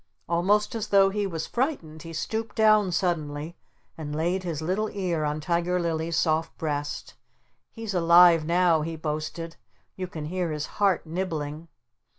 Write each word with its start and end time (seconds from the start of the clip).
Almost 0.27 0.73
as 0.73 0.87
though 0.87 1.11
he 1.11 1.27
was 1.27 1.45
frightened 1.45 2.01
he 2.01 2.11
stooped 2.11 2.55
down 2.55 2.91
suddenly 2.91 3.55
and 3.95 4.15
laid 4.15 4.41
his 4.41 4.59
little 4.59 4.89
ear 4.89 5.23
on 5.23 5.39
Tiger 5.39 5.79
Lily's 5.79 6.17
soft 6.17 6.57
breast. 6.57 7.13
"He's 7.71 7.93
alive 7.93 8.43
now!" 8.43 8.81
he 8.81 8.95
boasted. 8.95 9.57
"You 9.95 10.07
can 10.07 10.25
hear 10.25 10.49
his 10.51 10.65
heart 10.81 11.05
nibbling!" 11.05 11.67